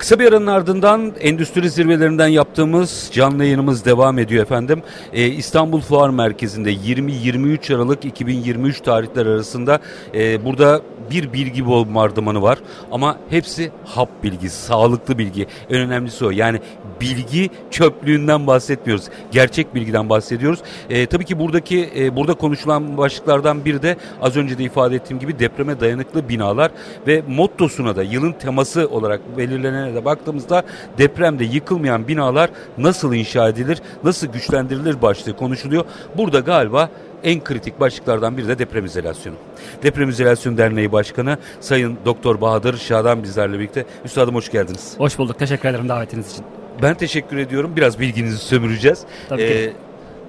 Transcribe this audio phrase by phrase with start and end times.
[0.00, 4.82] Kısa bir aranın ardından endüstri zirvelerinden yaptığımız canlı yayınımız devam ediyor efendim.
[5.12, 9.80] Ee, İstanbul Fuar Merkezi'nde 20-23 Aralık 2023 tarihler arasında
[10.14, 12.58] e, burada bir bilgi bombardımanı var.
[12.92, 15.46] Ama hepsi hap bilgisi, sağlıklı bilgi.
[15.70, 16.30] En önemlisi o.
[16.30, 16.60] Yani
[17.00, 19.04] bilgi çöplüğünden bahsetmiyoruz.
[19.32, 20.60] Gerçek bilgiden bahsediyoruz.
[20.90, 25.20] E, tabii ki buradaki e, burada konuşulan başlıklardan biri de az önce de ifade ettiğim
[25.20, 26.70] gibi depreme dayanıklı binalar
[27.06, 30.62] ve mottosuna da yılın teması olarak belirlenene de baktığımızda
[30.98, 35.84] depremde yıkılmayan binalar nasıl inşa edilir, nasıl güçlendirilir başlığı konuşuluyor.
[36.16, 36.90] Burada galiba
[37.24, 39.36] en kritik başlıklardan biri de deprem izolasyonu.
[39.82, 43.84] Deprem İzolasyon Derneği Başkanı Sayın Doktor Bahadır Şadan bizlerle birlikte.
[44.04, 44.94] Üstadım hoş geldiniz.
[44.98, 45.38] Hoş bulduk.
[45.38, 46.44] Teşekkür ederim davetiniz için.
[46.82, 47.72] Ben teşekkür ediyorum.
[47.76, 49.04] Biraz bilginizi sömüreceğiz.
[49.28, 49.54] Tabii ki.
[49.54, 49.72] Ee,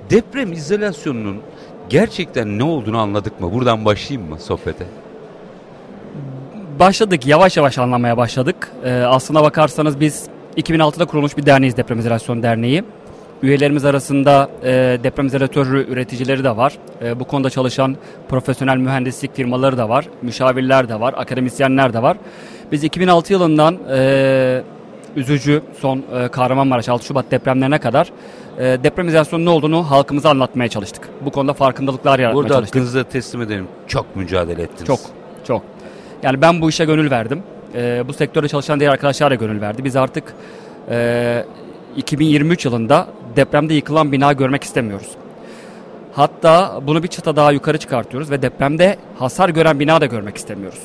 [0.10, 1.38] deprem izolasyonunun
[1.90, 3.54] gerçekten ne olduğunu anladık mı?
[3.54, 4.86] Buradan başlayayım mı sohbete?
[6.82, 7.28] Başladık.
[7.28, 8.72] Yavaş yavaş anlamaya başladık.
[8.86, 10.24] Ee, aslına bakarsanız biz
[10.58, 12.84] 2006'da kurulmuş bir derneğiz Deprem İzolasyon Derneği.
[13.44, 16.78] Üyelerimiz arasında e, deprem izolatörü üreticileri de var.
[17.02, 17.98] E, bu konuda çalışan
[18.30, 20.08] profesyonel mühendislik firmaları da var.
[20.22, 21.14] Müşavirler de var.
[21.18, 22.18] Akademisyenler de var.
[22.72, 24.64] Biz 2006 yılından e,
[25.16, 28.12] üzücü son e, Kahramanmaraş 6 Şubat depremlerine kadar
[28.58, 31.10] e, deprem izolasyonunun ne olduğunu halkımıza anlatmaya çalıştık.
[31.26, 32.76] Bu konuda farkındalıklar yaratmaya Burada çalıştık.
[32.76, 33.68] hakkınızı da teslim edelim.
[33.88, 34.88] Çok mücadele ettiniz.
[34.88, 35.00] Çok,
[35.48, 35.62] çok.
[36.24, 37.44] Yani ben bu işe gönül verdim.
[37.76, 39.84] Ee, bu sektörde çalışan diğer arkadaşlar da gönül verdi.
[39.84, 40.34] Biz artık
[40.90, 41.46] e,
[41.98, 45.08] 2023 yılında depremde yıkılan bina görmek istemiyoruz.
[46.14, 50.80] Hatta bunu bir çıta daha yukarı çıkartıyoruz ve depremde hasar gören bina da görmek istemiyoruz.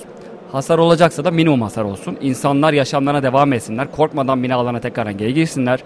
[0.53, 2.17] Hasar olacaksa da minimum hasar olsun.
[2.21, 3.93] İnsanlar yaşamlarına devam etsinler.
[3.93, 5.81] Korkmadan binalarına tekrar geri girsinler.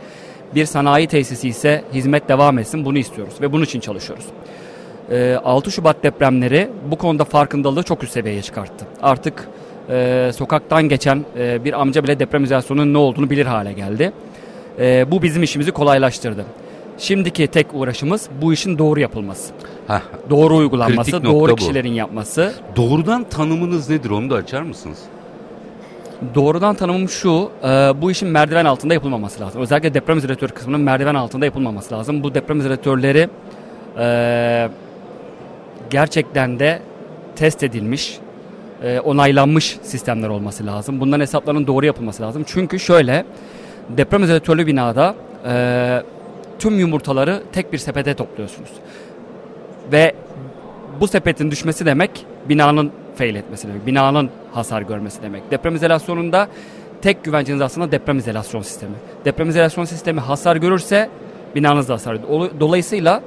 [0.54, 2.84] Bir sanayi tesisi ise hizmet devam etsin.
[2.84, 4.24] Bunu istiyoruz ve bunun için çalışıyoruz.
[5.10, 8.84] Ee, 6 Şubat depremleri bu konuda farkındalığı çok üst seviyeye çıkarttı.
[9.02, 9.48] Artık
[9.90, 14.12] e, sokaktan geçen e, bir amca bile deprem izolasyonunun ne olduğunu bilir hale geldi.
[14.80, 16.44] E, bu bizim işimizi kolaylaştırdı.
[16.98, 19.52] Şimdiki tek uğraşımız bu işin doğru yapılması.
[19.86, 20.00] Heh,
[20.30, 21.56] Doğru uygulanması, doğru bu.
[21.56, 22.52] kişilerin yapması.
[22.76, 24.98] doğrudan tanımınız nedir onu da açar mısınız?
[26.34, 27.66] Doğrudan tanımım şu, e,
[28.02, 29.62] bu işin merdiven altında yapılmaması lazım.
[29.62, 32.22] Özellikle deprem izolatör kısmının merdiven altında yapılmaması lazım.
[32.22, 33.28] Bu deprem izolatörleri
[33.98, 34.68] e,
[35.90, 36.82] gerçekten de
[37.36, 38.18] test edilmiş,
[38.82, 41.00] e, onaylanmış sistemler olması lazım.
[41.00, 42.44] Bunların hesaplarının doğru yapılması lazım.
[42.46, 43.24] Çünkü şöyle,
[43.88, 45.14] deprem izolatörlü binada
[45.46, 46.02] e,
[46.58, 48.70] tüm yumurtaları tek bir sepete topluyorsunuz.
[49.92, 50.14] Ve
[51.00, 52.10] bu sepetin düşmesi demek
[52.48, 53.86] binanın fail etmesi demek.
[53.86, 55.50] Binanın hasar görmesi demek.
[55.50, 56.48] Deprem izolasyonunda
[57.02, 58.94] tek güvenceniz aslında deprem izolasyon sistemi.
[59.24, 61.10] Deprem izolasyon sistemi hasar görürse
[61.54, 62.50] binanız da hasar görür.
[62.60, 63.22] Dolayısıyla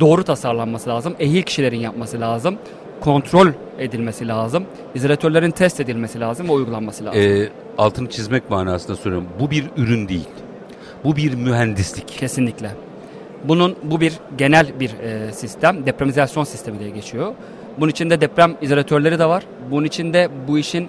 [0.00, 1.14] doğru tasarlanması lazım.
[1.18, 2.58] Ehil kişilerin yapması lazım.
[3.00, 4.64] Kontrol edilmesi lazım.
[4.94, 7.20] İzolatörlerin test edilmesi lazım ve uygulanması lazım.
[7.20, 9.28] Ee, altını çizmek manasında söylüyorum.
[9.40, 10.28] Bu bir ürün değil.
[11.04, 12.08] Bu bir mühendislik.
[12.08, 12.70] Kesinlikle.
[13.44, 17.32] Bunun bu bir genel bir e, sistem, depremizasyon sistemi diye geçiyor.
[17.78, 19.44] Bunun içinde deprem izolatörleri de var.
[19.70, 20.88] Bunun içinde bu işin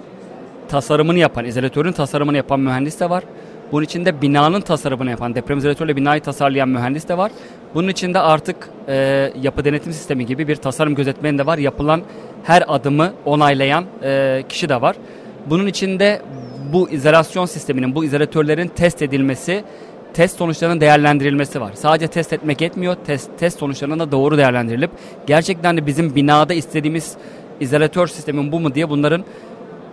[0.68, 3.24] tasarımını yapan, izolatörün tasarımını yapan mühendis de var.
[3.72, 7.32] Bunun içinde binanın tasarımını yapan, deprem izolatörle binayı tasarlayan mühendis de var.
[7.74, 8.56] Bunun içinde artık
[8.88, 11.58] e, yapı denetim sistemi gibi bir tasarım gözetmeni de var.
[11.58, 12.02] Yapılan
[12.44, 14.96] her adımı onaylayan e, kişi de var.
[15.46, 16.22] Bunun içinde
[16.72, 19.64] bu izolasyon sisteminin, bu izolatörlerin test edilmesi,
[20.14, 21.72] test sonuçlarının değerlendirilmesi var.
[21.74, 22.96] Sadece test etmek yetmiyor.
[23.06, 24.90] Test, test sonuçlarının da doğru değerlendirilip
[25.26, 27.16] gerçekten de bizim binada istediğimiz
[27.60, 29.24] izolatör sistemin bu mu diye bunların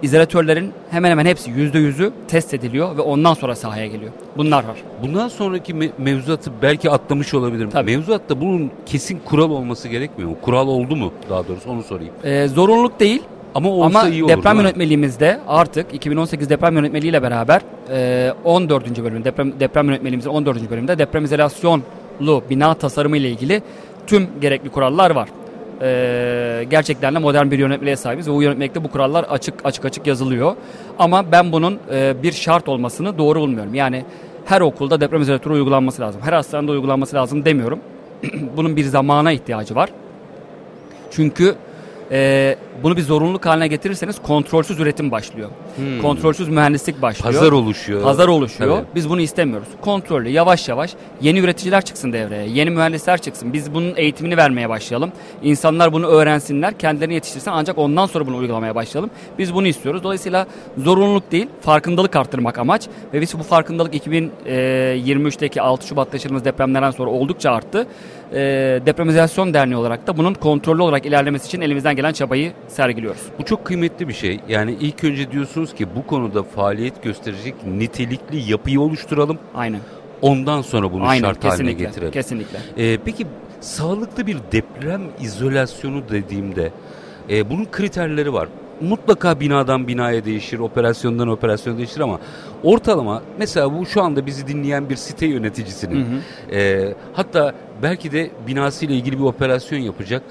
[0.03, 4.11] izolatörlerin hemen hemen hepsi yüzde yüzü test ediliyor ve ondan sonra sahaya geliyor.
[4.37, 4.75] Bunlar var.
[5.03, 7.69] Bundan sonraki me- mevzuatı belki atlamış olabilirim.
[7.69, 7.95] Tabii.
[7.97, 10.37] Mevzuatta bunun kesin kural olması gerekmiyor mu?
[10.41, 12.13] Kural oldu mu daha doğrusu onu sorayım.
[12.23, 13.21] Ee, zorunluluk değil
[13.55, 14.31] Ama olsa ama iyi olur.
[14.37, 19.03] deprem yönetmeliğimizde artık 2018 deprem yönetmeliğiyle beraber e, 14.
[19.03, 20.69] bölüm deprem deprem yönetmeliğimizin 14.
[20.71, 23.61] bölümünde deprem izolasyonlu bina tasarımı ile ilgili
[24.07, 25.29] tüm gerekli kurallar var.
[25.81, 30.07] Ee, gerçekten de modern bir yönetmeliğe sahibiz ve bu yönetmelikte bu kurallar açık açık açık
[30.07, 30.56] yazılıyor.
[31.00, 33.75] Ama ben bunun e, bir şart olmasını doğru bulmuyorum.
[33.75, 34.06] Yani
[34.45, 36.21] her okulda deprem izolatörü uygulanması lazım.
[36.24, 37.80] Her hastanede uygulanması lazım demiyorum.
[38.57, 39.89] bunun bir zamana ihtiyacı var.
[41.12, 41.56] Çünkü
[42.12, 45.49] e, bunu bir zorunluluk haline getirirseniz kontrolsüz üretim başlıyor.
[45.75, 46.01] Hmm.
[46.01, 47.33] Kontrolsüz mühendislik başlıyor.
[47.33, 48.03] Pazar oluşuyor.
[48.03, 48.77] Pazar oluşuyor.
[48.77, 48.95] Tabii.
[48.95, 49.67] Biz bunu istemiyoruz.
[49.81, 52.47] Kontrollü, yavaş yavaş yeni üreticiler çıksın devreye.
[52.49, 53.53] Yeni mühendisler çıksın.
[53.53, 55.11] Biz bunun eğitimini vermeye başlayalım.
[55.43, 59.11] İnsanlar bunu öğrensinler, kendilerini yetiştirsin ancak ondan sonra bunu uygulamaya başlayalım.
[59.39, 60.03] Biz bunu istiyoruz.
[60.03, 60.47] Dolayısıyla
[60.77, 67.09] zorunluluk değil, farkındalık arttırmak amaç ve biz bu farkındalık 2023'teki 6 Şubat'ta yaşadığımız depremlerden sonra
[67.09, 67.87] oldukça arttı.
[68.33, 68.39] E,
[68.85, 73.21] Depremizasyon Derneği olarak da bunun kontrollü olarak ilerlemesi için elimizden gelen çabayı sergiliyoruz.
[73.39, 74.39] Bu çok kıymetli bir şey.
[74.49, 79.37] Yani ilk önce diyorsunuz ki bu konuda faaliyet gösterecek nitelikli yapıyı oluşturalım.
[79.55, 79.79] Aynen.
[80.21, 82.11] Ondan sonra bunu Aynen, şart haline kesinlikle, getirelim.
[82.11, 82.59] Kesinlikle.
[82.77, 83.27] Ee, peki
[83.61, 86.71] sağlıklı bir deprem izolasyonu dediğimde
[87.29, 88.47] e, bunun kriterleri var.
[88.81, 92.19] Mutlaka binadan binaya değişir, operasyondan operasyona değişir ama
[92.63, 96.05] ortalama mesela bu şu anda bizi dinleyen bir site yöneticisinin
[96.51, 97.53] e, hatta
[97.83, 100.23] belki de binasıyla ilgili bir operasyon yapacak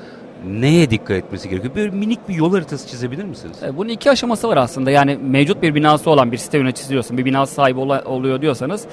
[0.47, 1.75] neye dikkat etmesi gerekiyor?
[1.77, 3.57] Böyle minik bir yol haritası çizebilir misiniz?
[3.63, 4.91] E, Bunun iki aşaması var aslında.
[4.91, 8.85] Yani mevcut bir binası olan bir site yöneticisi diyorsun, bir binası sahibi oluyor diyorsanız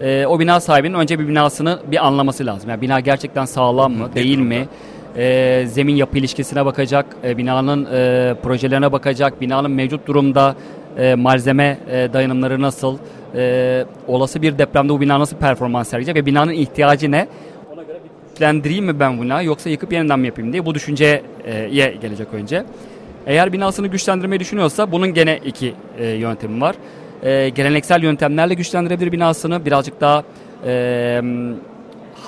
[0.00, 2.70] e, o bina sahibinin önce bir binasını bir anlaması lazım.
[2.70, 4.54] Yani bina gerçekten sağlam mı, ne değil durumda?
[4.54, 4.68] mi?
[5.16, 10.54] E, zemin yapı ilişkisine bakacak, e, binanın e, projelerine bakacak, binanın mevcut durumda
[10.98, 12.98] e, malzeme e, dayanımları nasıl,
[13.34, 17.28] e, olası bir depremde bu bina nasıl performans sergileyecek ve binanın ihtiyacı ne?
[18.36, 21.22] Güçlendireyim mi ben bunu yoksa yıkıp yeniden mi yapayım diye bu düşünceye
[22.02, 22.64] gelecek önce.
[23.26, 26.76] Eğer binasını güçlendirmeyi düşünüyorsa bunun gene iki e, yöntemi var.
[27.22, 30.24] E, geleneksel yöntemlerle güçlendirebilir binasını birazcık daha
[30.66, 31.22] e,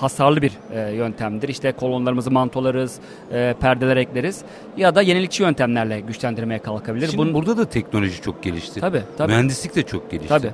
[0.01, 1.49] hasarlı bir e, yöntemdir.
[1.49, 2.97] İşte kolonlarımızı mantolarız,
[3.33, 4.43] e, perdeler ekleriz
[4.77, 7.07] ya da yenilikçi yöntemlerle güçlendirmeye kalkabilir.
[7.07, 8.81] Şimdi Bunun, burada da teknoloji çok gelişti.
[8.81, 9.33] tabii, tabii.
[9.33, 10.29] Mühendislik de çok gelişti.
[10.29, 10.51] Tabii.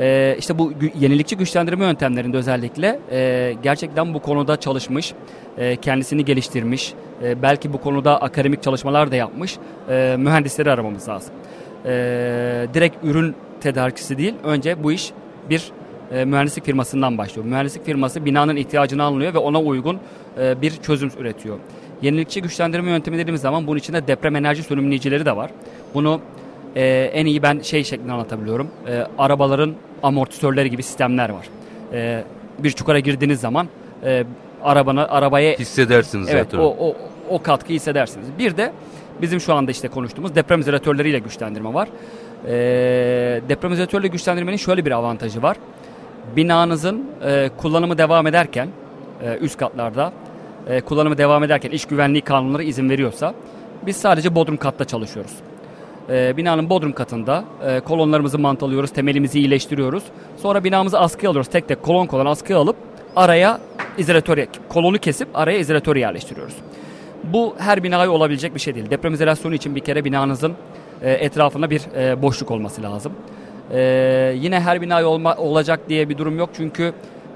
[0.00, 5.14] Ee, işte bu yenilikçi güçlendirme yöntemlerinde özellikle e, gerçekten bu konuda çalışmış,
[5.58, 9.58] e, kendisini geliştirmiş, e, belki bu konuda akademik çalışmalar da yapmış
[9.88, 11.34] e, mühendisleri aramamız lazım.
[11.84, 11.90] E,
[12.74, 15.12] direkt ürün tedarikçisi değil, önce bu iş
[15.50, 15.72] bir
[16.12, 17.46] e, mühendislik firmasından başlıyor.
[17.46, 19.98] Mühendislik firması binanın ihtiyacını anlıyor ve ona uygun
[20.38, 21.58] e, bir çözüm üretiyor.
[22.02, 25.50] Yenilikçi güçlendirme yöntemi dediğimiz zaman bunun içinde deprem enerji sönümleyicileri de var.
[25.94, 26.20] Bunu
[26.76, 28.68] e, en iyi ben şey şeklinde anlatabiliyorum.
[28.88, 31.46] E, arabaların amortisörleri gibi sistemler var.
[31.92, 32.24] E,
[32.58, 33.68] bir çukura girdiğiniz zaman
[34.04, 34.24] e,
[34.62, 36.58] arabanı arabaya Hissedersiniz evet zaten.
[36.58, 36.96] o, o
[37.30, 38.26] o katkıyı hissedersiniz.
[38.38, 38.72] Bir de
[39.22, 41.88] bizim şu anda işte konuştuğumuz deprem izolatörleriyle güçlendirme var.
[42.46, 42.50] E,
[43.48, 45.56] deprem izolatörle güçlendirmenin şöyle bir avantajı var.
[46.36, 48.68] Binanızın e, kullanımı devam ederken
[49.22, 50.12] e, üst katlarda
[50.68, 53.34] e, kullanımı devam ederken iş güvenliği kanunları izin veriyorsa
[53.86, 55.32] biz sadece bodrum katta çalışıyoruz.
[56.10, 60.02] E, binanın bodrum katında e, kolonlarımızı mantalıyoruz, temelimizi iyileştiriyoruz.
[60.36, 61.50] Sonra binamızı askıya alıyoruz.
[61.50, 62.76] Tek tek kolon kolon askıya alıp
[63.16, 63.60] araya
[63.98, 66.54] izolatör, kolonu kesip araya izolatör yerleştiriyoruz.
[67.24, 68.90] Bu her binaya olabilecek bir şey değil.
[68.90, 70.52] Deprem izolasyonu için bir kere binanızın
[71.02, 73.12] e, etrafında bir e, boşluk olması lazım.
[74.42, 76.92] Yine her binaya olma, olacak diye bir durum yok çünkü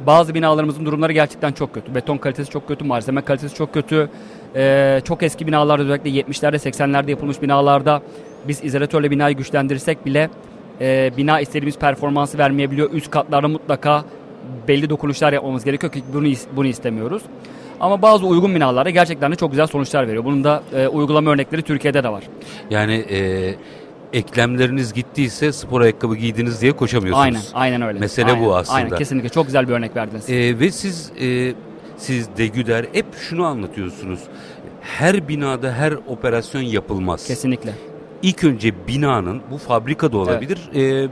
[0.07, 1.95] bazı binalarımızın durumları gerçekten çok kötü.
[1.95, 4.09] Beton kalitesi çok kötü, malzeme kalitesi çok kötü.
[4.57, 8.03] E, çok eski binalarda özellikle 70'lerde 80'lerde yapılmış binalarda
[8.49, 10.31] biz izolatörle binayı güçlendirirsek bile
[10.81, 12.93] e, bina istediğimiz performansı vermeyebiliyor.
[12.93, 14.05] Üst katlarda mutlaka
[14.69, 17.23] belli dokunuşlar yapmamız gerekiyor ki bunu bunu istemiyoruz.
[17.81, 20.25] Ama bazı uygun binalarda gerçekten de çok güzel sonuçlar veriyor.
[20.25, 22.25] Bunun da e, uygulama örnekleri Türkiye'de de var.
[22.71, 23.55] Yani e,
[24.13, 27.53] eklemleriniz gittiyse spor ayakkabı giydiniz diye koşamıyorsunuz.
[27.55, 27.99] Aynen, aynen öyle.
[27.99, 28.77] Mesele Aynen, bu aslında.
[28.79, 29.29] Aynen, kesinlikle.
[29.29, 30.31] Çok güzel bir örnek verdiniz.
[30.31, 31.55] E, ve siz e,
[31.97, 34.21] siz de Güder hep şunu anlatıyorsunuz.
[34.81, 37.27] Her binada her operasyon yapılmaz.
[37.27, 37.73] kesinlikle.
[38.25, 41.09] İlk önce binanın bu fabrika da olabilir, e,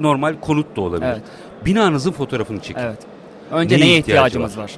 [0.00, 1.06] normal konut da olabilir.
[1.10, 1.22] Evet.
[1.64, 2.80] Binanızın fotoğrafını çekin.
[2.80, 2.98] Evet.
[3.50, 4.70] Önce Neye neye, ihtiyacı ihtiyacımız var?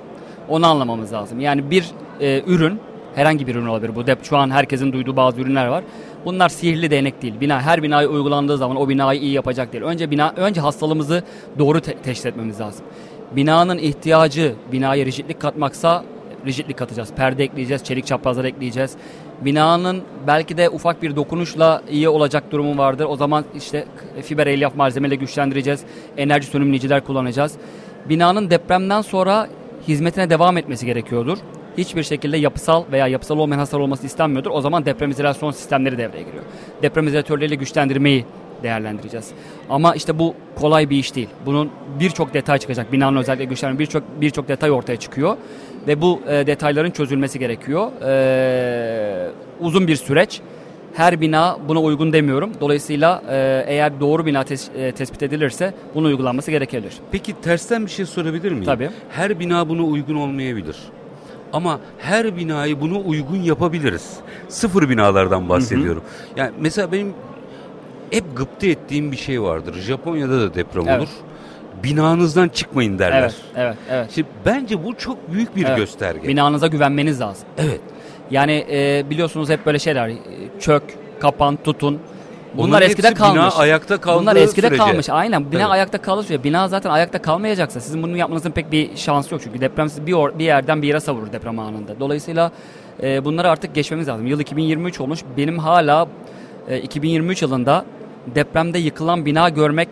[0.48, 1.40] Onu anlamamız lazım.
[1.40, 1.84] Yani bir
[2.20, 2.80] e, ürün,
[3.14, 3.94] herhangi bir ürün olabilir.
[3.94, 5.84] Bu dep şu an herkesin duyduğu bazı ürünler var.
[6.24, 7.34] Bunlar sihirli değnek değil.
[7.40, 9.84] Bina her binaya uygulandığı zaman o binayı iyi yapacak değil.
[9.84, 11.22] Önce bina önce hastalığımızı
[11.58, 12.86] doğru te- teşhis etmemiz lazım.
[13.36, 16.04] Binanın ihtiyacı binaya rigidlik katmaksa
[16.46, 17.12] rigidlik katacağız.
[17.16, 18.96] Perde ekleyeceğiz, çelik çaprazlar ekleyeceğiz.
[19.44, 23.06] Binanın belki de ufak bir dokunuşla iyi olacak durumu vardır.
[23.08, 23.84] O zaman işte
[24.22, 25.80] fiber elyaf malzemeyle güçlendireceğiz.
[26.16, 27.52] Enerji sönümleyiciler kullanacağız.
[28.08, 29.48] Binanın depremden sonra
[29.88, 31.38] hizmetine devam etmesi gerekiyordur.
[31.78, 34.50] Hiçbir şekilde yapısal veya yapısal olmayan hasar olması istenmiyordur.
[34.50, 36.44] O zaman deprem izolasyon sistemleri devreye giriyor.
[36.82, 38.24] Deprem izolatörleriyle güçlendirmeyi
[38.62, 39.30] değerlendireceğiz.
[39.70, 41.28] Ama işte bu kolay bir iş değil.
[41.46, 42.92] Bunun birçok detay çıkacak.
[42.92, 45.36] Binanın özellikle güçlenme birçok birçok detay ortaya çıkıyor
[45.88, 47.90] ve bu e, detayların çözülmesi gerekiyor.
[48.06, 49.30] E,
[49.60, 50.40] uzun bir süreç.
[50.94, 52.50] Her bina buna uygun demiyorum.
[52.60, 56.92] Dolayısıyla e, eğer doğru bina tes- e, tespit edilirse bunun uygulanması gerekebilir.
[57.12, 58.64] Peki tersten bir şey sorabilir miyim?
[58.64, 58.90] Tabii.
[59.10, 60.76] Her bina buna uygun olmayabilir.
[61.52, 64.16] Ama her binayı bunu uygun yapabiliriz.
[64.48, 66.02] Sıfır binalardan bahsediyorum.
[66.36, 67.12] Yani mesela benim
[68.10, 69.74] hep gıpta ettiğim bir şey vardır.
[69.74, 70.98] Japonya'da da deprem Evet.
[71.00, 71.08] olur.
[71.84, 73.20] Binanızdan çıkmayın derler.
[73.20, 74.10] Evet, evet, evet.
[74.14, 75.76] Şimdi bence bu çok büyük bir Evet.
[75.76, 76.28] gösterge.
[76.28, 77.48] Binanıza güvenmeniz lazım.
[77.58, 77.80] Evet.
[78.30, 80.12] Yani e, biliyorsunuz hep böyle şeyler
[80.60, 80.82] çök,
[81.20, 81.98] kapan, tutun.
[82.56, 83.54] Bunlar Onların eskide hepsi bina kalmış.
[83.58, 84.82] ayakta kaldığı Bunlar eskide sürece.
[84.84, 85.08] kalmış.
[85.10, 85.52] Aynen.
[85.52, 85.70] Bina Evet.
[85.70, 86.44] ayakta kalır sürece.
[86.44, 90.12] Bina zaten ayakta kalmayacaksa sizin bunu yapmanızın pek bir şansı yok çünkü deprem sizi bir,
[90.12, 92.00] or- bir yerden bir yere savurur deprem anında.
[92.00, 92.52] Dolayısıyla
[93.02, 94.26] E, bunları artık geçmemiz lazım.
[94.26, 95.20] Yıl 2023 olmuş.
[95.36, 96.08] Benim hala
[96.68, 97.84] e, 2023 yılında
[98.34, 99.88] depremde yıkılan bina görmek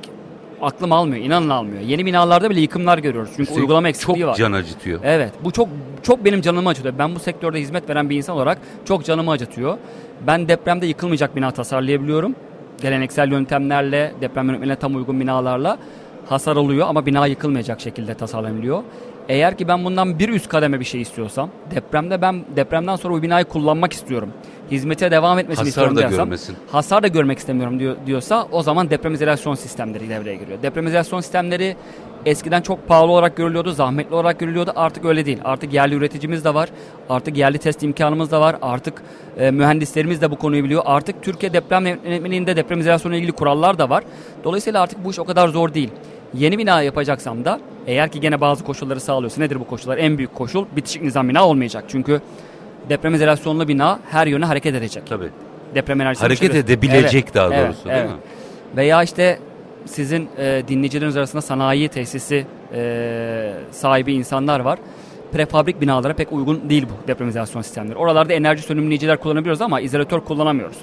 [0.62, 1.80] aklım almıyor, inanın almıyor.
[1.82, 3.30] Yeni binalarda bile yıkımlar görüyoruz.
[3.30, 4.34] Çünkü Üstelik uygulama eksikliği çok var.
[4.34, 5.00] can acıtıyor.
[5.04, 5.32] Evet.
[5.44, 5.68] Bu çok
[6.02, 6.94] çok benim canımı acıtıyor.
[6.98, 9.78] Ben bu sektörde hizmet veren bir insan olarak çok canımı acıtıyor.
[10.26, 12.34] Ben depremde yıkılmayacak bina tasarlayabiliyorum.
[12.82, 15.78] Geleneksel yöntemlerle, deprem yönetmeliğine tam uygun binalarla
[16.28, 18.82] hasar oluyor ama bina yıkılmayacak şekilde tasarlanabiliyor.
[19.28, 23.22] Eğer ki ben bundan bir üst kademe bir şey istiyorsam, depremde ben depremden sonra bu
[23.22, 24.32] binayı kullanmak istiyorum.
[24.70, 26.56] Hizmete devam etmesini Hasar istiyorum da diyorsam, görmesin.
[26.72, 30.62] hasar da görmek istemiyorum diyor, diyorsa o zaman depremizolasyon sistemleri devreye giriyor.
[30.62, 31.76] Depremizolasyon sistemleri
[32.26, 34.72] eskiden çok pahalı olarak görülüyordu, zahmetli olarak görülüyordu.
[34.76, 35.38] Artık öyle değil.
[35.44, 36.68] Artık yerli üreticimiz de var.
[37.08, 38.56] Artık yerli test imkanımız da var.
[38.62, 39.02] Artık
[39.38, 40.82] e, mühendislerimiz de bu konuyu biliyor.
[40.86, 44.04] Artık Türkiye deprem yönetmeliğinde depremizasyonla ilgili kurallar da var.
[44.44, 45.90] Dolayısıyla artık bu iş o kadar zor değil.
[46.34, 49.98] Yeni bina yapacaksam da eğer ki gene bazı koşulları sağlıyorsa nedir bu koşullar?
[49.98, 51.84] En büyük koşul bitişik nizam bina olmayacak.
[51.88, 52.20] Çünkü
[52.88, 55.02] depremizolasyonlu bina her yöne hareket edecek.
[55.06, 55.28] Tabii.
[55.74, 56.64] Deprem enerjisi Hareket düşürür.
[56.64, 58.10] edebilecek Evet, daha evet, doğrusu değil evet.
[58.10, 58.16] mi?
[58.76, 59.38] Veya işte
[59.86, 64.78] sizin e, dinleyicileriniz arasında sanayi tesisi e, sahibi insanlar var.
[65.32, 67.96] Prefabrik binalara pek uygun değil bu depremizasyon sistemleri.
[67.96, 70.76] Oralarda enerji sönümleyiciler kullanabiliyoruz ama izolatör kullanamıyoruz.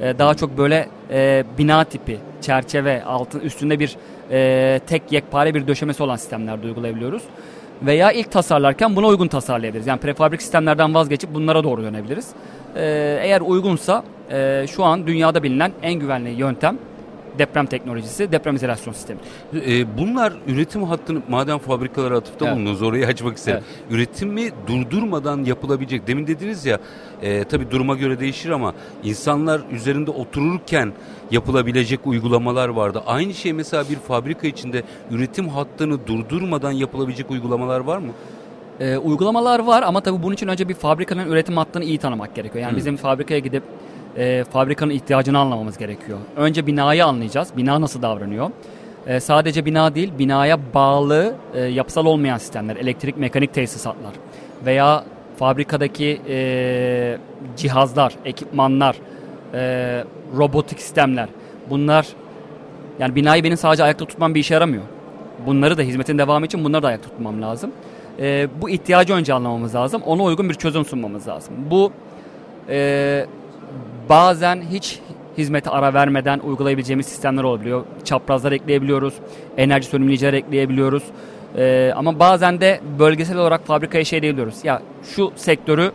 [0.00, 3.96] E, daha çok böyle e, bina tipi, çerçeve, altın üstünde bir
[4.30, 7.22] e, tek yekpare bir döşemesi olan sistemlerde uygulayabiliyoruz.
[7.82, 9.86] Veya ilk tasarlarken buna uygun tasarlayabiliriz.
[9.86, 12.28] Yani prefabrik sistemlerden vazgeçip bunlara doğru dönebiliriz.
[12.76, 12.82] E,
[13.22, 16.78] eğer uygunsa e, şu an dünyada bilinen en güvenli yöntem
[17.38, 19.20] deprem teknolojisi, depremizolasyon sistemi.
[19.66, 22.56] E, bunlar üretim hattını madem fabrikalara atıfta Evet.
[22.56, 23.62] bulundunuz orayı açmak isterim.
[23.90, 26.06] Üretimi durdurmadan yapılabilecek.
[26.06, 26.78] Demin dediniz ya
[27.22, 30.92] e, tabi duruma göre değişir ama insanlar üzerinde otururken
[31.30, 33.02] yapılabilecek uygulamalar vardı.
[33.06, 38.12] Aynı şey mesela bir fabrika içinde üretim hattını durdurmadan yapılabilecek uygulamalar var mı?
[38.80, 42.62] Ee, uygulamalar var ama tabii bunun için önce bir fabrikanın üretim hattını iyi tanımak gerekiyor.
[42.62, 42.76] Yani Hı.
[42.76, 43.62] bizim fabrikaya gidip
[44.18, 46.18] e, fabrikanın ihtiyacını anlamamız gerekiyor.
[46.36, 47.48] Önce binayı anlayacağız.
[47.56, 48.50] Bina nasıl davranıyor?
[49.06, 54.12] E, sadece bina değil, binaya bağlı e, yapısal olmayan sistemler, elektrik, mekanik tesisatlar
[54.66, 55.04] veya
[55.36, 57.18] fabrikadaki e,
[57.56, 58.96] cihazlar, ekipmanlar,
[59.54, 60.04] e,
[60.36, 61.28] robotik sistemler.
[61.70, 62.06] Bunlar
[62.98, 64.82] yani binayı benim sadece ayakta tutmam bir işe yaramıyor.
[65.46, 67.70] Bunları da hizmetin devamı için bunları da ayakta tutmam lazım.
[68.20, 70.02] Ee, bu ihtiyacı önce anlamamız lazım.
[70.06, 71.54] Ona uygun bir çözüm sunmamız lazım.
[71.70, 71.92] Bu
[72.68, 73.26] e,
[74.08, 74.98] bazen hiç
[75.38, 77.84] hizmete ara vermeden uygulayabileceğimiz sistemler olabiliyor.
[78.04, 79.14] Çaprazlar ekleyebiliyoruz.
[79.56, 81.02] Enerji sönümleyiciler ekleyebiliyoruz.
[81.56, 84.64] Ee, ama bazen de bölgesel olarak fabrikaya şey diyebiliyoruz.
[84.64, 84.82] Ya
[85.16, 85.92] şu sektörü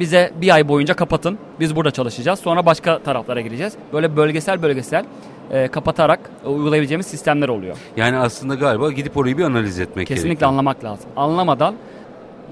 [0.00, 1.38] bize bir ay boyunca kapatın.
[1.60, 2.38] Biz burada çalışacağız.
[2.38, 3.72] Sonra başka taraflara gireceğiz.
[3.92, 5.04] Böyle bölgesel bölgesel
[5.50, 7.76] e, kapatarak e, uygulayabileceğimiz sistemler oluyor.
[7.96, 10.50] Yani aslında galiba gidip orayı bir analiz etmek Kesinlikle gerekiyor.
[10.50, 11.10] anlamak lazım.
[11.16, 11.74] Anlamadan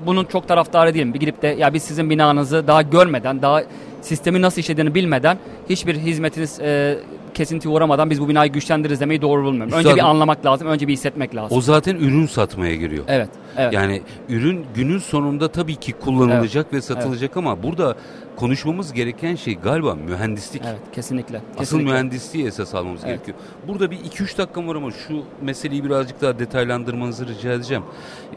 [0.06, 1.14] bunun çok taraftarı değilim.
[1.14, 3.62] Bir gidip de ya biz sizin binanızı daha görmeden, daha
[4.00, 5.38] sistemi nasıl işlediğini bilmeden
[5.68, 6.98] hiçbir hizmetiniz e,
[7.34, 9.72] kesintiye uğramadan biz bu binayı güçlendiririz demeyi doğru bulmuyorum.
[9.72, 11.58] Önce Üstadım- bir anlamak lazım, önce bir hissetmek lazım.
[11.58, 13.04] O zaten ürün satmaya giriyor.
[13.08, 13.72] evet, evet.
[13.72, 17.96] Yani ürün günün sonunda tabii ki kullanılacak ve satılacak ama burada
[18.36, 20.62] konuşmamız gereken şey galiba mühendislik.
[20.66, 21.36] evet, kesinlikle.
[21.36, 21.92] Asıl kesinlikle.
[21.92, 23.14] mühendisliği esas almamız Evet.
[23.14, 23.36] gerekiyor.
[23.68, 27.82] Burada bir 2-3 dakikam var ama şu meseleyi birazcık daha detaylandırmanızı rica edeceğim.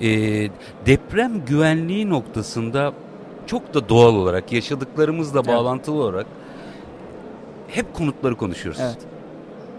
[0.02, 0.50] Ee,
[0.86, 2.94] deprem güvenliği noktasında
[3.48, 5.48] çok da doğal olarak yaşadıklarımızla Evet.
[5.56, 6.26] bağlantılı olarak
[7.68, 8.82] hep konutları konuşuyoruz.
[8.84, 8.98] Evet.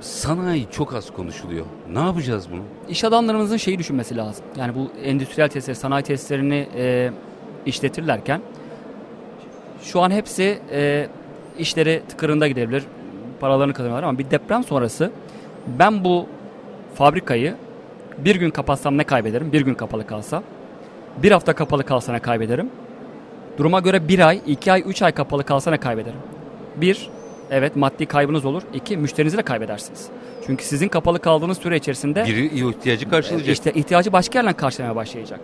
[0.00, 1.66] Sanayi çok az konuşuluyor.
[1.92, 2.60] Ne yapacağız bunu?
[2.88, 4.44] İş adamlarımızın şeyi düşünmesi lazım.
[4.56, 7.10] Yani bu endüstriyel tesisleri, sanayi tesislerini e,
[7.66, 8.40] işletirlerken
[9.82, 11.08] şu an hepsi e,
[11.58, 12.84] işleri tıkırında gidebilir.
[13.40, 15.10] Paralarını kazanıyorlar ama bir deprem sonrası
[15.78, 16.26] ben bu
[16.94, 17.54] fabrikayı
[18.18, 19.52] bir gün kapatsam ne kaybederim?
[19.52, 20.42] Bir gün kapalı kalsa.
[21.22, 22.70] Bir hafta kapalı kalsa ne kaybederim?
[23.58, 26.18] Duruma göre bir ay, iki ay, üç ay kapalı kalsa ne kaybederim?
[26.76, 27.08] Bir,
[27.50, 28.62] evet maddi kaybınız olur.
[28.74, 30.06] İki, müşterinizi de kaybedersiniz.
[30.46, 33.56] Çünkü sizin kapalı kaldığınız süre içerisinde Biri ihtiyacı karşılayacak.
[33.56, 35.40] işte ihtiyacı başka yerden karşılamaya başlayacak.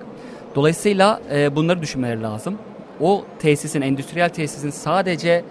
[0.54, 2.58] Dolayısıyla e, bunları düşünmeleri lazım.
[3.00, 5.44] O tesisin, endüstriyel tesisin sadece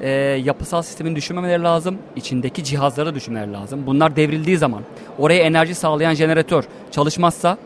[0.00, 0.10] e,
[0.44, 1.98] yapısal sistemini düşünmemeleri lazım.
[2.16, 3.82] İçindeki cihazları da düşünmeleri lazım.
[3.86, 4.82] Bunlar devrildiği zaman
[5.18, 7.58] oraya enerji sağlayan jeneratör çalışmazsa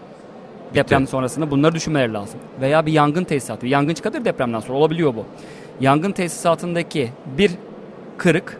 [0.74, 2.40] deprem sonrasında bunları düşünmeleri lazım.
[2.60, 3.66] Veya bir yangın tesisatı.
[3.66, 5.24] Yangın çıkabilir depremden sonra olabiliyor bu.
[5.80, 7.50] Yangın tesisatındaki bir
[8.18, 8.58] kırık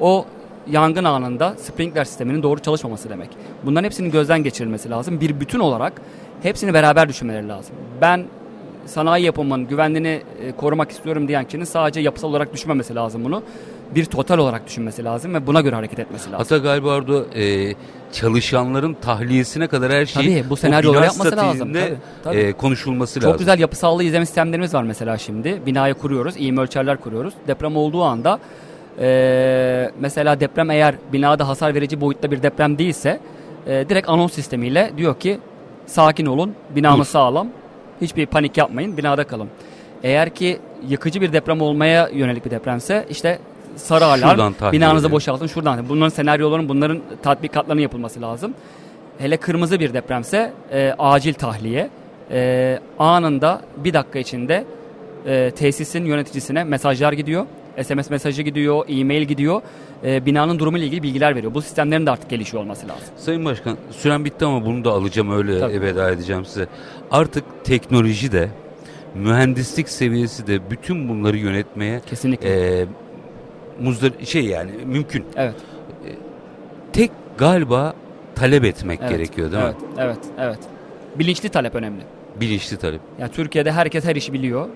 [0.00, 0.26] o
[0.70, 3.28] yangın anında sprinkler sisteminin doğru çalışmaması demek.
[3.64, 5.20] Bunların hepsinin gözden geçirilmesi lazım.
[5.20, 5.92] Bir bütün olarak
[6.42, 7.76] hepsini beraber düşünmeleri lazım.
[8.00, 8.24] Ben
[8.86, 13.42] sanayi yapımının güvenliğini e, korumak istiyorum diyen kişinin sadece yapısal olarak düşünmemesi lazım bunu.
[13.94, 16.38] Bir total olarak düşünmesi lazım ve buna göre hareket etmesi lazım.
[16.38, 17.74] Hatta galiba orada e,
[18.12, 21.72] çalışanların tahliyesine kadar her şey Tabii, bu senaryoları yapması lazım.
[21.72, 21.94] Tabii,
[22.24, 22.36] tabii.
[22.36, 23.38] e, konuşulması Çok lazım.
[23.38, 25.62] güzel yapısallı izleme sistemlerimiz var mesela şimdi.
[25.66, 27.34] Binayı kuruyoruz, eğim ölçerler kuruyoruz.
[27.46, 28.38] Deprem olduğu anda
[29.00, 33.20] e, mesela deprem eğer binada hasar verici boyutta bir deprem değilse
[33.66, 35.38] e, direkt anons sistemiyle diyor ki
[35.86, 37.12] sakin olun, binamız Dur.
[37.12, 37.48] sağlam,
[38.00, 39.48] hiçbir panik yapmayın, binada kalın.
[40.02, 43.38] Eğer ki yıkıcı bir deprem olmaya yönelik bir depremse işte
[43.76, 45.16] sarı alarm, binanızı ediyor.
[45.16, 45.88] boşaltın şuradan.
[45.88, 48.54] Bunların senaryoların, bunların tatbikatlarının yapılması lazım.
[49.18, 51.90] Hele kırmızı bir depremse e, acil tahliye.
[52.30, 54.64] E, anında bir dakika içinde
[55.26, 57.46] e, tesisin yöneticisine mesajlar gidiyor.
[57.82, 59.62] SMS mesajı gidiyor, e-mail gidiyor.
[60.04, 61.54] E, binanın durumu ile ilgili bilgiler veriyor.
[61.54, 63.04] Bu sistemlerin de artık gelişiyor olması lazım.
[63.16, 65.80] Sayın Başkan süren bitti ama bunu da alacağım öyle Tabii.
[65.80, 66.66] veda edeceğim size.
[67.10, 68.48] Artık teknoloji de
[69.14, 72.80] mühendislik seviyesi de bütün bunları yönetmeye Kesinlikle.
[72.80, 72.86] e,
[73.80, 75.24] muzdar şey yani mümkün.
[75.36, 75.54] evet.
[76.92, 77.94] Tek galiba
[78.34, 79.10] talep etmek evet.
[79.10, 79.88] gerekiyor değil evet, mi?
[79.98, 80.58] Evet, evet.
[81.18, 82.02] Bilinçli talep önemli.
[82.40, 83.00] Bilinçli talep.
[83.18, 84.68] Yani Türkiye'de herkes her işi biliyor.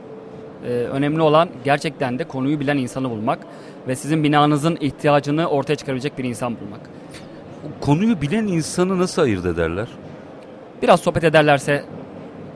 [0.64, 3.38] Ee, önemli olan gerçekten de konuyu bilen insanı bulmak
[3.88, 6.80] ve sizin binanızın ihtiyacını ortaya çıkarabilecek bir insan bulmak.
[7.80, 9.88] Konuyu bilen insanı nasıl ayırt ederler?
[10.82, 11.84] Biraz sohbet ederlerse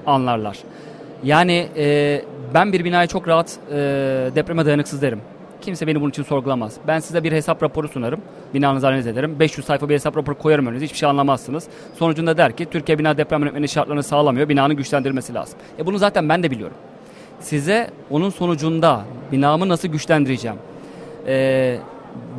[0.06, 0.58] anlarlar.
[1.24, 2.22] Yani e,
[2.54, 3.76] ben bir binaya çok rahat e,
[4.34, 5.20] depreme dayanıksız derim.
[5.60, 6.74] Kimse beni bunun için sorgulamaz.
[6.86, 8.20] Ben size bir hesap raporu sunarım.
[8.54, 9.36] Binanızı analiz ederim.
[9.40, 10.84] 500 sayfa bir hesap raporu koyarım önünüze.
[10.84, 11.64] Hiçbir şey anlamazsınız.
[11.98, 14.48] Sonucunda der ki Türkiye bina deprem yönetmeliği şartlarını sağlamıyor.
[14.48, 15.58] Binanın güçlendirilmesi lazım.
[15.78, 16.76] E bunu zaten ben de biliyorum.
[17.40, 20.56] Size onun sonucunda binamı nasıl güçlendireceğim?
[21.26, 21.78] Ee,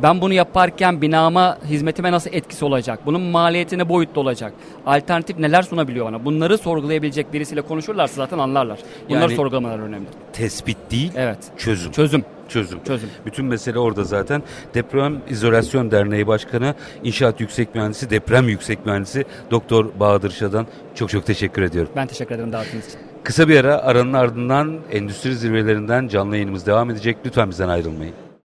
[0.02, 3.00] ben bunu yaparken binama, hizmetime nasıl etkisi olacak?
[3.06, 4.52] Bunun maliyeti ne boyutta olacak?
[4.86, 6.24] Alternatif neler sunabiliyor bana?
[6.24, 8.78] Bunları sorgulayabilecek birisiyle konuşurlarsa zaten anlarlar.
[9.08, 10.06] Bunları Yani- sorgulamalar önemli.
[10.32, 11.38] Tespit değil, Evet.
[11.56, 11.92] çözüm.
[11.92, 12.24] Çözüm.
[12.50, 12.84] Çözüm.
[12.84, 13.08] Çözüm.
[13.26, 14.42] Bütün mesele orada zaten.
[14.74, 21.26] Deprem İzolasyon Derneği Başkanı, İnşaat Yüksek Mühendisi, Deprem Yüksek Mühendisi Doktor Bahadır Şadan çok çok
[21.26, 21.92] teşekkür ediyorum.
[21.96, 23.00] Ben teşekkür ederim davetiniz için.
[23.24, 27.16] Kısa bir ara aranın ardından endüstri zirvelerinden canlı yayınımız devam edecek.
[27.26, 28.29] Lütfen bizden ayrılmayın.